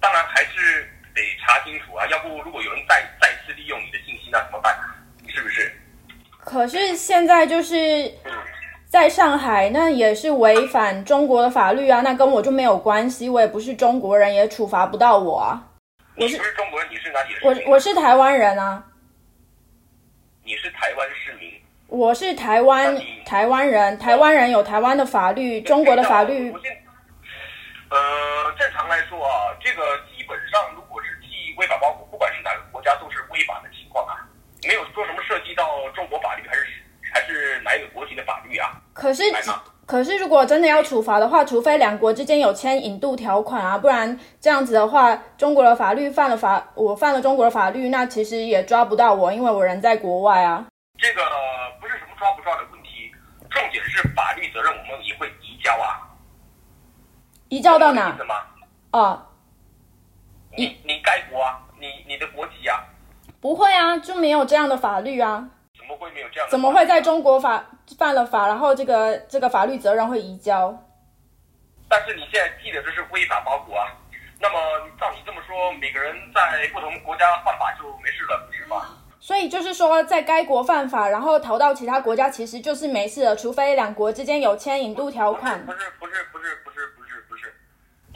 [0.00, 4.96] 当然还是得查清楚啊，要不如果有人再再次利用你的信息，那怎么办啊？
[5.26, 5.72] 是不是？
[6.44, 7.76] 可是现在就是
[8.24, 8.32] 嗯，
[8.86, 15.62] 在上海，那也是违反中国的法律啊，那跟我就没有关系，我也不是中国人，也处罚不到我啊。
[16.14, 17.40] 你不是中国人，你是哪里人？
[17.66, 18.82] 我我是台湾人啊，
[20.42, 21.52] 你是台湾市民。
[21.88, 26.52] 我是台湾台湾人，台湾人有台湾的法律，中国的法律
[27.90, 34.20] 呃，正常来说啊，这个基本上如果是寄违法包裹，不管是哪个国家都是违法的情况啊，
[34.66, 36.66] 没有说什么涉及到中国法律还是
[37.12, 38.80] 还是哪一个国籍的法律啊。
[38.92, 39.22] 可是
[39.86, 50.66] 可是，如果真的要处罚的话，除非两国之间有签引渡条款啊，不然这样子的话，中国的法律犯了法，我犯了中国的法律，那其实也抓不到我，因为我人在国外啊。
[50.98, 51.22] 这个
[51.80, 53.10] 不是什么抓不抓的问题，
[53.48, 55.97] 重点是法律责任我们也会移交啊。
[57.48, 58.24] 移交到哪懂我的意思？
[58.24, 58.34] 吗？
[58.92, 59.26] 哦，
[60.56, 62.84] 你你该国啊，你你的国籍啊，
[63.40, 65.48] 不会啊，就没有这样的法律啊。
[65.78, 66.50] 怎么会没有这样的？
[66.50, 67.00] 怎么会在？
[67.00, 67.64] 中国法
[67.96, 70.76] 犯了法，然后这个这个法律责任会移交？
[71.88, 73.88] 但是你现在记得这是违法包裹啊。
[74.40, 74.58] 那么
[75.00, 78.90] 照你这么说，每个人在不同国家犯法就没事了，不是吧？
[79.20, 86.77] 所以就是说，在该国犯法，然后逃到其他国家，其实就是没事了，除非两国之间有签引渡条款不是不是不是不是，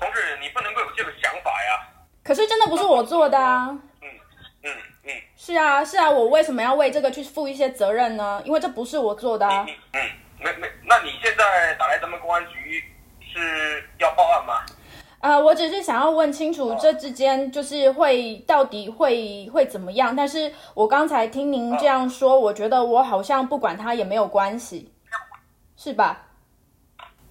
[0.02, 1.88] 同志，你不能够有这个想法呀。
[2.24, 3.68] 可是真的不是我做的啊。
[4.00, 4.08] 嗯
[4.64, 4.70] 嗯
[5.04, 8.42] 嗯，是啊，是啊，我为什么要为这个去负一些责任呢？
[8.44, 9.72] 因为这不是我做的啊你。
[9.92, 10.00] 嗯，
[10.40, 12.82] 没没，那你现在打来咱们公安局
[13.20, 14.54] 是要报案吗？
[15.20, 24.92] 呃，我只是想要问清楚这之间就是会到底会会怎么样，但是我刚才听您这样说，我觉得我好像不管他也没有关系，
[25.76, 26.26] 是吧？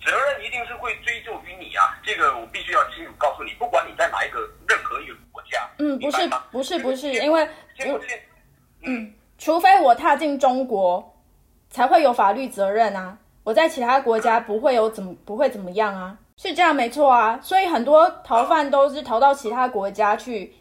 [0.04, 7.48] 责任一定是会追究于你啊，这个我必须要清楚告诉你，不管你在哪一个任何一个国家，嗯，不是不是，不是，因为
[8.84, 11.18] 嗯，除非我踏进中国，
[11.70, 13.18] 才会有法律责任啊。
[13.44, 17.40] 我在其他国家不会有怎么不会怎么样啊，是这样没错啊。
[17.42, 20.54] 所以很多逃犯都是逃到其他国家去，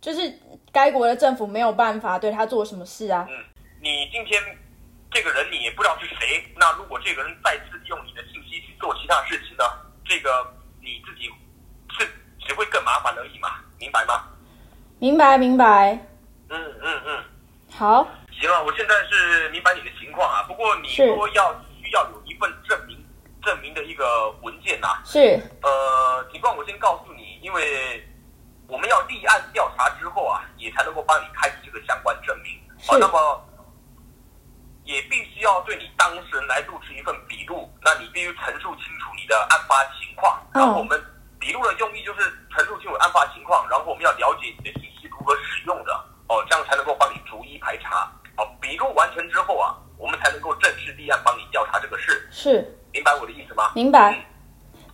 [0.00, 0.38] 就是
[0.72, 3.26] 该国的政府没有办法对他做什么事啊。
[3.28, 3.34] 嗯，
[3.80, 4.40] 你今天
[5.10, 8.42] 这个人你也不知道是谁，那如果这个人再次利用你的信
[8.80, 9.64] 做其他事情呢，
[10.04, 10.46] 这个
[10.80, 11.30] 你自己
[11.98, 12.08] 是
[12.46, 14.24] 只会更麻烦而已嘛，明白吗？
[14.98, 15.92] 明白，明白。
[16.48, 17.24] 嗯嗯嗯，
[17.70, 22.96] 好，行了，我现在是明白你的情况啊，不过你说要需要有一份证明
[23.42, 28.06] 证明的一个文件呐、是呃，情况我先告诉你，因为
[28.68, 32.52] 我们要立案调查之后啊，也才能够帮你开启这个相关证明。
[32.78, 33.48] 是好，那么
[34.86, 40.40] 也必须要对你当事人来录制一份笔录，那你必须陈述清楚你的案发情况。
[40.54, 40.98] 嗯然后我们
[41.38, 45.92] 笔录的用意就是陈述清楚案发情况，然后我们要了解你的信息如何使用的，
[46.28, 48.44] 哦，这样才能够帮你逐一排查，好
[50.96, 53.70] 立案帮你调查这个事，是，明白我的意思吗？
[53.74, 54.24] 明白。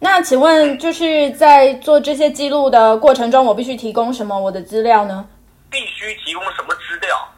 [0.00, 5.28] 那请问就是在做这些记录的过程中，我必须提供什么我的资料呢？
[5.70, 7.28] 必须提供什么资料？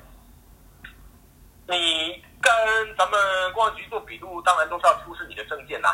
[1.67, 3.19] 你跟咱们
[3.55, 5.89] 公安局做笔录，当然都是要出示你的证件呐、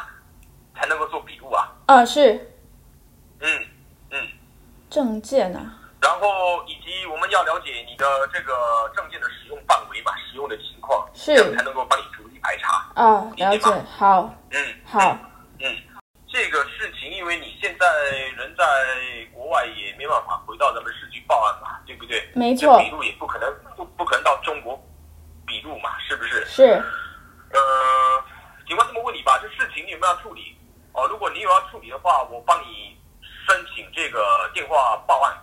[0.75, 1.69] 才能够做笔录啊。
[1.87, 2.35] 啊，是
[3.39, 3.67] 嗯
[4.11, 4.29] 嗯，
[4.91, 5.77] 证件啊。
[6.03, 12.91] 然后以及我们要了解你的这个证件的使用范围嘛，使用的情况，是这样才能够帮你逐一排查。
[12.95, 13.71] 啊，了解。
[13.97, 15.17] 好，嗯，好，
[15.61, 15.77] 嗯，
[16.27, 17.87] 这个事情，因为你现在
[18.37, 18.65] 人在
[19.33, 22.29] 国外，也没办法回到咱们市局报案嘛，对不对？
[22.35, 24.75] 没错笔录也不可能不不可能到中国
[25.61, 26.45] 笔录嘛，是不是？
[26.47, 26.65] 是
[27.53, 27.59] 呃，
[28.67, 30.57] 警官这么问你吧，这事情你有没有要处理？
[30.93, 32.97] 哦，如果你有要处理的话，我帮你
[33.47, 35.37] 申请这个电话报案。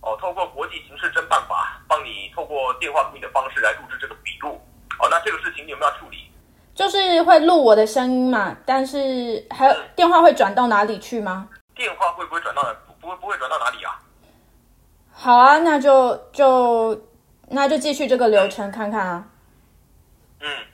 [0.00, 4.60] 哦，透过国际刑事侦办法，帮你透过电话录音的方式来录制这个笔录。
[5.00, 6.30] 哦，那这个事情你有没有要处理？
[6.74, 11.48] 就是会录我的声音嘛，但是还有电话会转到哪里去吗？
[11.74, 12.62] 电话会不会转到？
[12.86, 13.98] 不不会不会转到哪里啊？
[15.12, 17.06] 好啊，那就就
[17.48, 19.26] 那就继续这个流程看看啊。
[20.40, 20.66] 嗯，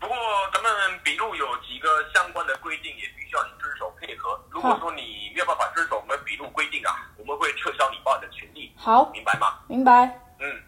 [0.00, 0.16] 不过
[0.52, 4.38] 咱们笔录有几个相关的规定，也必须要你遵守配合。
[4.50, 9.58] 如果说你没有办法遵守我们笔录规定啊，我们会撤销你报案的权利，好，明白吗？
[9.68, 10.06] 明白。
[10.40, 10.62] 嗯，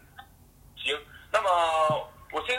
[0.75, 0.97] 行。
[1.31, 1.49] 那么
[2.31, 2.57] 我先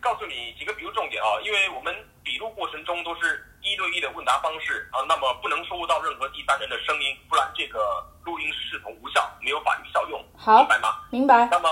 [0.00, 11.00] 告诉你几个笔录重点啊，因为我们笔录过程中都是一对一的问答方式啊，那么不能收到任何第三人的声音，不然这个录音视同无效，没有法律效用，好明白吗？
[11.10, 11.48] 明白。
[11.50, 11.68] 那么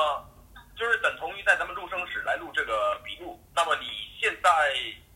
[0.76, 3.38] 就是等同于在咱们录声室来录这个笔录。
[3.54, 3.86] 那么你
[4.20, 4.50] 现在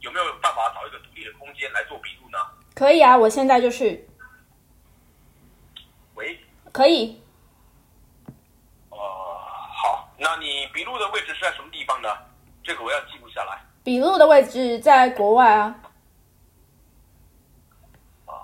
[0.01, 2.39] 有没有办法找一个独立的空间来做笔录呢？
[2.77, 4.07] 可以啊，我现在就去。
[6.15, 6.39] 喂，
[6.73, 7.19] 可以。
[8.91, 12.09] 呃，好，那你笔录的位置是在什么地方呢？
[12.63, 13.59] 这个我要记录下来。
[13.83, 15.75] 笔录的位置在国外啊。
[18.27, 18.35] 啊、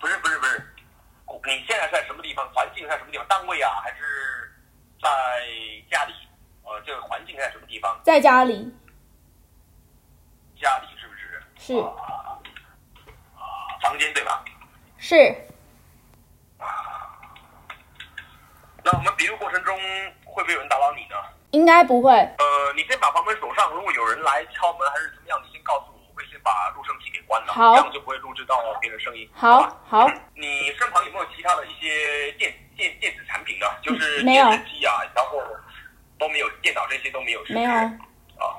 [0.00, 0.72] 不是不是不是，
[1.44, 2.50] 你现在在什么地方？
[2.54, 3.26] 环境在什么地方？
[3.28, 4.50] 单位啊，还是
[5.02, 5.08] 在
[5.90, 6.14] 家里？
[6.62, 8.00] 呃，这个环境在什么地方？
[8.02, 8.74] 在家里。
[10.58, 11.42] 家里是不是？
[11.58, 11.92] 是啊、
[13.94, 14.44] 房间对吧？
[14.98, 15.14] 是。
[18.82, 19.78] 那我们笔录过程中
[20.24, 21.14] 会不会有人打扰你呢？
[21.52, 22.10] 应该不会。
[22.12, 29.30] 呃，你先把房门锁上，如果有人来敲门还是怎么样，你先告诉我，我会先把录声器给关了，好这样就不会录制到别人声音。
[29.32, 33.66] 好吧好你身旁有没有其他的一些电电电子产品呢？
[33.80, 35.40] 就是电视机啊，然后
[36.18, 37.40] 都没有，电脑这些都没有？
[37.48, 38.58] 没有啊，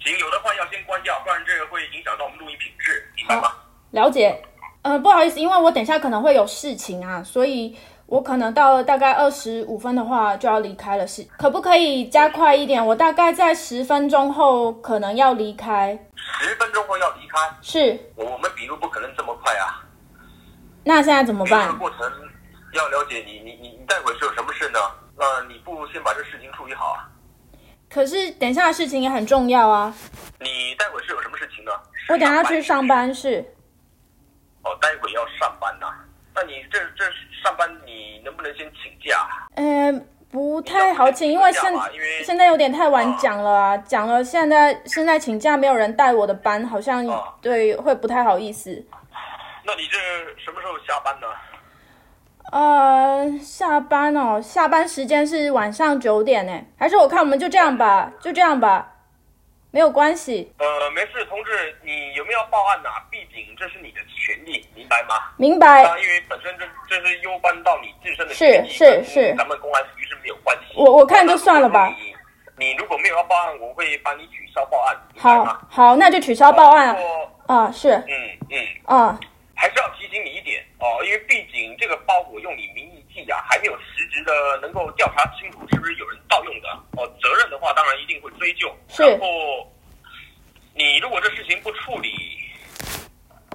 [0.00, 3.54] 行，有的话要先关掉，不然这个会影响到我们录音品质，明白吗？
[3.92, 4.42] 了解。
[4.82, 11.06] 呃，不好意思，因为我等一下可能会有事情啊，所以我可能到了大概二十五分的话就要离开了。
[11.06, 12.84] 是，可不可以加快一点？
[12.84, 15.96] 我大概在十分钟后可能要离开。
[16.16, 19.84] 十分钟后要离开，是，我我们笔录不可能这么快啊。
[20.82, 21.78] 那现在怎么笔录的办？
[21.78, 21.98] 过程
[22.74, 24.80] 要了解你，你你你待会是有什么事呢？
[25.16, 27.08] 那你不如先把这事情处理好啊。
[27.88, 29.94] 可是等一下的事情也很重要啊，
[30.40, 31.70] 你待会是有什么事情呢？
[32.08, 33.44] 我等下去上班是。
[34.64, 35.86] 哦，待会要上班呐、
[36.34, 37.04] 那你这这
[37.42, 39.26] 上班你能不能先请假？
[39.56, 39.92] 呃，
[40.30, 48.70] 不太好请，因为现因为现在有点太晚讲了啊，讲了现在现在请假没有人带我的班，好像哦对会不太好意思。
[49.64, 49.98] 那你这
[50.44, 51.26] 什么时候下班呢？
[52.50, 58.91] 呃，下班哦，下班时间是晚上九点呢，还是我看我们就这样吧，就这样吧，
[59.72, 65.32] 没有关系，呃，没事，同志，你有没有报案呐、毕竟这是你的权利，明白吗？
[65.38, 65.82] 明白。
[65.82, 70.74] 啊，因为本身这这是攸关到你自身的是权利，是跟是咱们公安局是没有关系。
[70.76, 72.14] 我我看就算了吧你
[72.66, 75.58] 你如果没有要报案，我会帮你取消报案，好吗？
[75.70, 76.94] 好，那就取消报案
[77.46, 78.66] 啊，是嗯嗯。
[78.84, 79.18] 啊，
[79.54, 82.91] 还是要提醒你一点哦，因为毕竟这个包裹用你名
[83.30, 87.06] 啊，还没有实质的能够调查清楚是不是有人盗用的哦。
[87.20, 88.74] 责任的话，当然一定会追究。
[88.88, 89.26] 是然后
[90.74, 92.10] 你如果这事情不处理，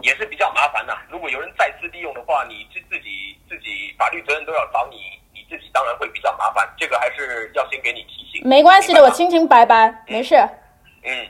[0.03, 4.97] 也是比较麻烦的、如果有人再次利用的话，你自自己自己法律责任都要找你，
[5.33, 6.67] 你自己当然会比较麻烦。
[6.77, 8.47] 这个还是要先给你提醒。
[8.47, 10.35] 没关系的，我清清白白，没事，
[11.03, 11.25] 嗯，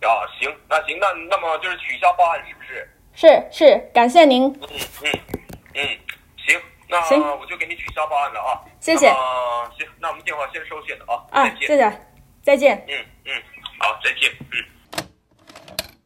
[0.00, 2.88] 啊，行，那行，那那么就是取消报案是不是？
[3.14, 4.46] 是是，感谢您，
[5.02, 5.12] 嗯
[5.74, 5.98] 嗯
[6.88, 8.64] 那行我就给你取消报案了啊。
[8.80, 11.42] 谢谢啊行，那我们电话先收线了啊。
[11.42, 11.54] 啊。
[11.60, 12.00] 谢谢，
[12.42, 12.84] 再见。
[12.88, 12.94] 嗯
[13.26, 13.32] 嗯，
[13.78, 14.30] 好，再见。
[14.40, 15.04] 嗯。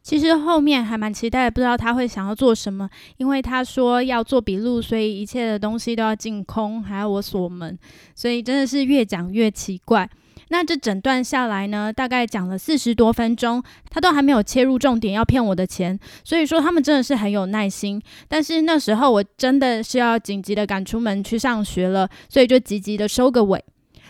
[0.01, 7.79] 其实后面还蛮期待，不知道他会想要做什么，因为他说要做笔录，所以一切的东西都要净空，还要我锁门，
[8.13, 10.07] 所以真的是越讲越奇怪。
[10.53, 15.99] 那这整段下来呢，大概讲了四十多分钟，他都还没有切入重点，要骗我的钱。
[16.23, 17.99] 所以说他们真的是很有耐心。
[18.27, 23.65] 但是那时候我真的是要紧急的赶出门去上学了，所以就急急的收个尾。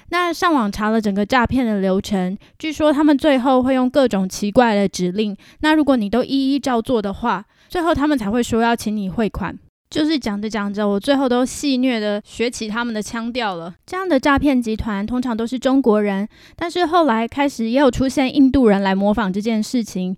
[0.10, 5.38] 那上网查了整个诈骗的流程，据说他们最后会用各种奇怪的指令。
[5.62, 9.58] 那如果你都一一照做的话，最后他们才会说要请你汇款。
[9.94, 13.72] 就是讲着讲着，我最后都戏谑的学起他们的腔调了。
[13.86, 20.18] 这样的诈骗集团通常都是中国人，但是后来开始也有出现印度人来模仿这件事情。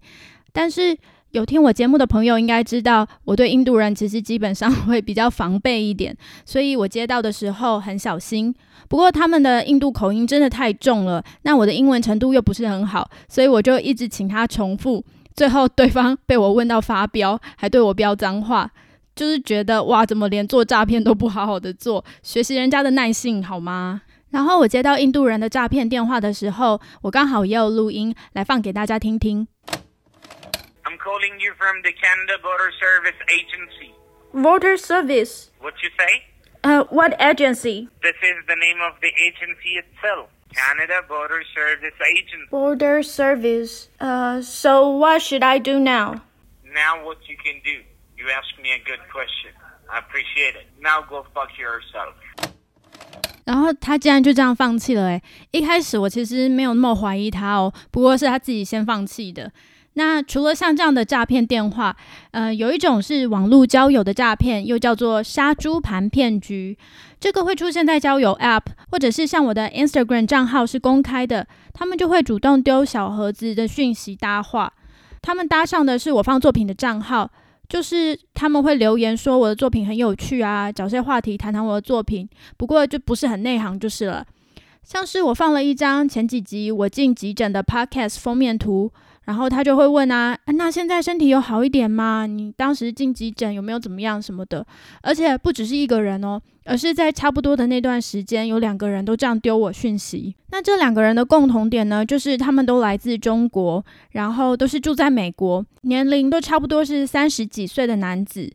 [0.54, 0.98] 但是
[1.32, 6.16] 有听我节目的朋友应该知道，我对印度人其实基本上 会比较防备一点，
[6.46, 8.56] 所以我接到的时候很小心。
[8.88, 15.04] 不过他们的印度口音真的太重了，那我的英文程度又不是很好，所以我就一直请他重复。
[15.36, 18.72] 最后对方被我问到发飙，还对我飙脏话。
[19.16, 24.02] 就是觉得哇，怎么连做诈骗都不好好的做，学习人家的耐性好吗？
[24.32, 29.48] 然后我接到印度人的诈骗电话的时候，我刚好也有录音来放给大家听听。
[30.84, 33.94] I'm calling you from the Canada Border Service Agency.
[34.34, 35.48] Border Service.
[35.62, 36.24] What you say?
[36.62, 37.88] Uh, what agency?
[38.02, 40.30] This is the name of the agency itself.
[40.54, 42.50] Canada Border Service Agency.
[42.52, 43.88] Border Service.
[44.00, 46.24] Uh, so what should I do now?
[46.66, 47.82] Now what you can do?
[48.18, 49.52] You ask me a good question.
[49.88, 50.68] I appreciate it.
[50.82, 52.16] Now go fuck yourself.
[53.46, 59.52] 然后他竟然就这样放弃了诶，一开始我其实没有那么怀疑他哦，不过是他自己先放弃的。
[59.94, 61.96] 那除了像这样的诈骗电话，
[62.32, 66.78] 呃，有一种是网络交友的诈骗，又叫做杀猪盘骗局。
[67.20, 74.74] 这个会出现在交友 App，或者是像我的 Instagram 账号是公开的，他们就会主动丢小盒子的讯息搭话。
[75.22, 77.30] 他们搭上的是我放作品的账号。
[77.68, 84.26] 就是他们会留言说我的作品很有趣啊，找些话题谈谈我的作品，不过就不是很内行就是了。
[84.84, 88.92] 像是我放了一张前几集我进急诊的 Podcast 封面图。
[89.26, 92.26] 然后他就会问啊，那现在身体有好一点吗？
[92.26, 94.66] 你当时进急诊有没有怎么样什么的？
[95.02, 100.36] 而且不只是一个人哦，而是在差不多的那段时间，有两个人都这样丢我讯息。
[100.52, 108.54] 那这两个人的共同点呢，就是他们都来自中国，然后都是住在美国，年龄都差不多是三十几岁的男子。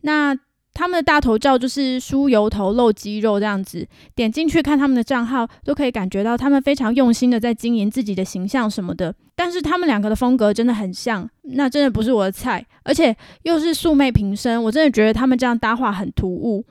[0.00, 0.34] 那
[0.72, 9.14] 他们的大头照就是梳油头、露肌肉这样子，点进去看他们的账号，都可以感觉到他们非常用心的在经营自己的形象什么的。
[9.34, 16.64] 但是他们两个的风格真的很像，那真的不是我的菜，而且又是素昧平生，我真的觉得他们这样搭话很突兀。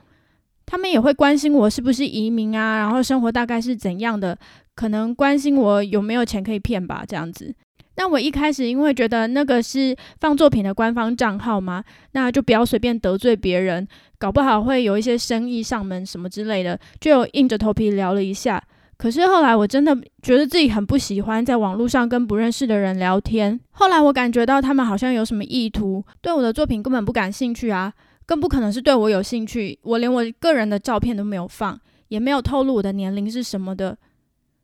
[0.66, 4.38] 他们也会关心我是不是移民啊，然后生活大概是怎样的，
[4.76, 7.52] 可能关心我有没有钱可以骗吧，这样子。
[7.96, 13.86] 那我一开始因为觉得那个是放作品的官方账号嘛，那就不要随便得罪别人，
[14.18, 18.62] 搞不好会有一些生意上门什么之类的，就硬着头皮聊了一下。
[18.96, 23.58] 可是后来我真的觉得自己很不喜欢在网络上跟不认识的人聊天。
[23.70, 27.92] 后来我感觉到他们好像有什么意图，对我的作品根本不感兴趣啊，
[28.26, 29.78] 更不可能是对我有兴趣。
[29.82, 33.96] 我连我个人的照片都没有放，也没有透露我的年龄是什么的。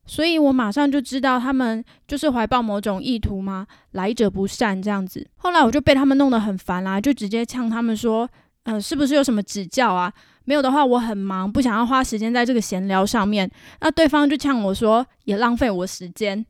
[0.07, 3.67] 所以我马上就知道他们就是怀抱某种意图吗？
[3.93, 5.27] 来者不善这样子。
[5.37, 8.29] 后来我就被他们弄得很烦啦，就直接呛他们说
[8.65, 10.13] ：“嗯，是不是有什么指教啊？
[10.45, 13.51] 没有的话，我很忙，不想要花时间在这个闲聊上面。”
[13.83, 16.47] 那对方就呛我说：“也浪费我时间。”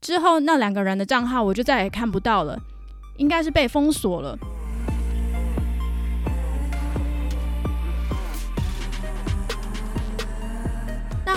[0.00, 2.56] 之后那两个人的账号我就再也看不到了，
[3.16, 4.38] 应该是被封锁了。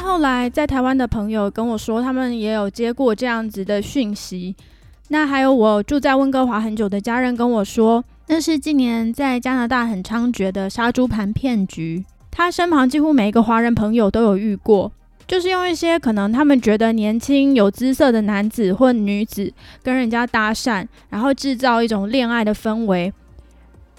[0.08, 4.56] 后来在台湾的朋友跟我说，他们也有接过这样子的讯息。
[5.10, 12.06] 那还有我住在温哥华很久的家人跟我说，那是近年在加拿大很猖獗的杀猪盘骗局。
[12.32, 14.90] 他身旁几乎每一个华人朋友都有遇过，
[15.28, 19.52] 就是用一些可能他们觉得年轻有姿色的男子或女子
[19.84, 23.14] 跟人家搭讪，然后制造一种恋爱的氛围。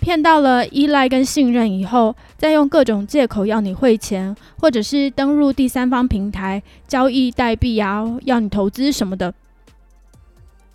[0.00, 9.34] 骗到了依赖跟信任以后，再用各种借口要你汇钱，或者是登入第三方平台交易代币啊，要你投资什么的，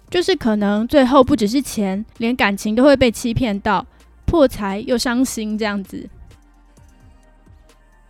[0.09, 3.85] 就是可能最后不只是钱，连感情都会被欺骗到，
[4.25, 6.09] 破财又伤心这样子。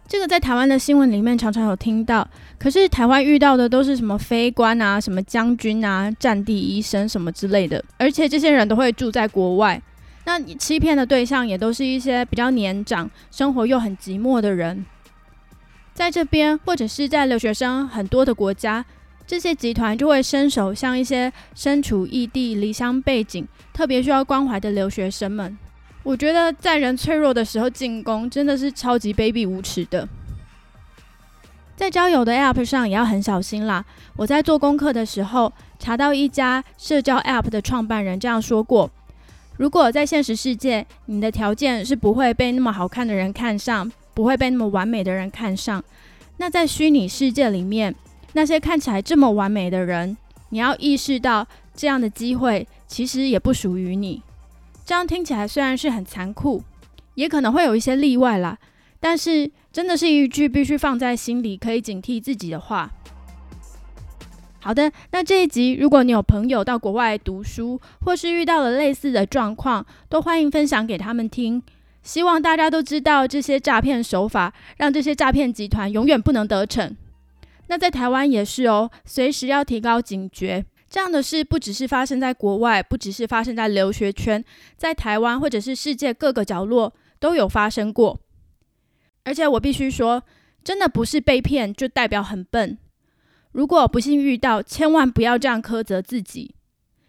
[0.05, 2.27] 这个在台湾的新闻里面常常有听到，
[2.59, 9.81] 可是台湾遇到的都是什么飞官啊、什么将军啊、战地医生什么之类的，而且这些人都会住在国外。
[10.25, 14.85] 那你欺骗的对象也都是一些比较年长、生活又很寂寞的人，
[15.93, 18.85] 在这边或者是在留学生很多的国家，
[19.27, 25.57] 这些集团就会伸手向一些身处异地、离乡背景、特别需要关怀的留学生们。
[26.03, 30.07] 我觉得在人脆弱的时候进攻，真的是超级卑鄙无耻的。
[31.75, 33.83] 在交友的 App 上也要很小心啦。
[34.15, 38.91] 我在做功课的时候查到一家社交 App 的创办人这样说过：
[39.57, 45.83] 如果在现实世界，你的条件是不会被那么好看的人看上，不会被那么完美的人看上，
[46.37, 47.93] 那在虚拟世界里面，
[48.33, 50.17] 那些看起来这么完美的人，
[50.49, 54.21] 你要意识到这样的机会其实也不属于你。
[54.85, 56.63] 这样听起来虽然是很残酷，
[57.15, 58.57] 也可能会有一些例外啦，
[58.99, 62.91] 但是真的是一句必须放在心里、可以警惕自己的话。
[64.63, 71.61] 好的，那这一集如果你有朋友到国外读书，或是遇到了类似的状况，都欢迎分享给他们听。
[72.01, 76.95] 希望大家都知道这些诈骗手法，让这些诈骗集团永远不能得逞。
[77.67, 80.63] 那在台湾也是哦，随时要提高警觉。
[80.89, 84.41] 这样的事不只是发生在国外，不只是发生在留学圈，
[84.77, 88.17] 在台湾或者是世界各个角落都有发生过。
[89.25, 90.23] 而且我必须说，
[90.63, 92.77] 真的不是被骗就代表很笨。
[93.53, 96.53] 如果不幸遇到，千万不要这样苛责自己，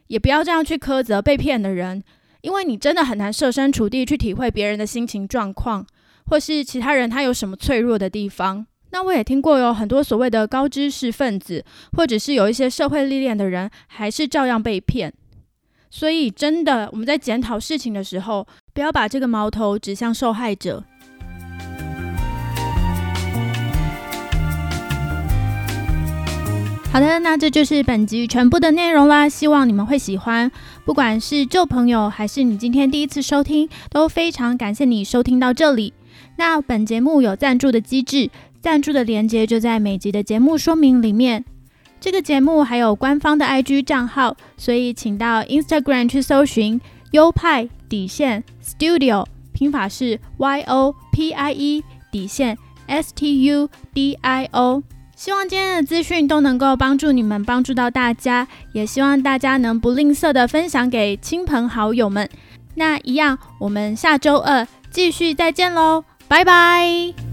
[0.07, 2.03] 也不要这样去苛责被骗的人，
[2.42, 5.86] 因为你真的很难设身处地去体会别人的心情状况，
[6.26, 8.66] 或是其他人他有什么脆弱的地方。
[8.90, 11.64] 那我也听过有很多所谓的高知识分子，
[11.97, 15.12] 或者是有一些社会历练的人，还是照样被骗。
[15.90, 20.84] 所以真的，我们在检讨事情的时候，不要把这个矛头指向受害者。
[26.95, 30.49] 好的，那这就是本集全部的内容啦，希望你们会喜欢。
[30.84, 35.92] 不管是旧朋友还是你今天第一次收听，都非常感谢你收听到这里。
[36.36, 38.30] 那本节目有赞助的机制，
[38.61, 41.45] 赞助的链接就在每集的节目说明里面。
[41.99, 46.80] 这个节目还有官方的 IG 账号，所以请到 Instagram 去搜寻
[47.11, 51.82] 优派底线 Studio，拼法是 Y O P I E
[52.12, 54.84] 底线 S T U D I O。
[55.16, 62.28] 希望今天的资讯都能够帮助你们，帮助到大家，也希望大家能不吝啬的分享给亲朋好友们。
[62.74, 67.24] 那一样，我们下周二继续再见喽，拜拜。